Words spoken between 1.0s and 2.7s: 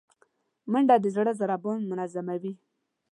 د زړه ضربان منظموي